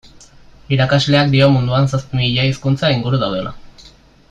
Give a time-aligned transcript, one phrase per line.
[0.77, 3.53] Irakasleak dio munduan zazpi mila hizkuntza inguru daudela.